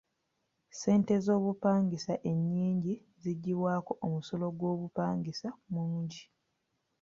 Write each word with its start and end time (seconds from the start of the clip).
Ssente 0.71 1.13
z'obupangisa 1.25 2.13
ennyingi 2.31 2.93
ziggyibwako 3.21 3.91
omusolo 4.05 4.45
gw'obupangisa 4.57 5.49
mungi. 5.73 6.23